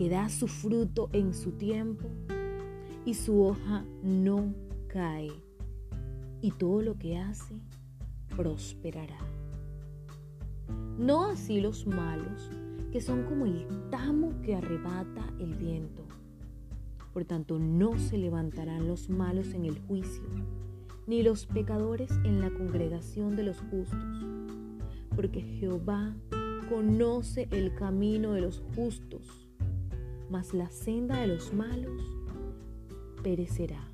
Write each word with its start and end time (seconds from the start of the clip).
que 0.00 0.08
da 0.08 0.30
su 0.30 0.48
fruto 0.48 1.10
en 1.12 1.34
su 1.34 1.52
tiempo 1.52 2.08
y 3.04 3.12
su 3.12 3.44
hoja 3.44 3.84
no 4.02 4.54
cae, 4.88 5.30
y 6.40 6.52
todo 6.52 6.80
lo 6.80 6.94
que 6.96 7.18
hace 7.18 7.60
prosperará. 8.34 9.18
No 10.96 11.26
así 11.26 11.60
los 11.60 11.86
malos, 11.86 12.50
que 12.90 13.02
son 13.02 13.24
como 13.24 13.44
el 13.44 13.66
tamo 13.90 14.40
que 14.40 14.54
arrebata 14.54 15.34
el 15.38 15.54
viento. 15.54 16.02
Por 17.12 17.26
tanto, 17.26 17.58
no 17.58 17.98
se 17.98 18.16
levantarán 18.16 18.88
los 18.88 19.10
malos 19.10 19.52
en 19.52 19.66
el 19.66 19.78
juicio, 19.80 20.24
ni 21.06 21.22
los 21.22 21.44
pecadores 21.44 22.10
en 22.24 22.40
la 22.40 22.48
congregación 22.48 23.36
de 23.36 23.42
los 23.42 23.60
justos, 23.70 24.24
porque 25.14 25.42
Jehová 25.42 26.16
conoce 26.70 27.48
el 27.50 27.74
camino 27.74 28.32
de 28.32 28.40
los 28.40 28.62
justos, 28.74 29.49
mas 30.30 30.54
la 30.54 30.70
senda 30.70 31.20
de 31.20 31.26
los 31.26 31.52
malos 31.52 32.00
perecerá. 33.22 33.90